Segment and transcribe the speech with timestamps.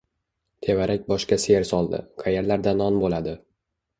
[0.67, 3.37] Tevarak-boshga ser soldi: qaerlarda non bo‘ladi?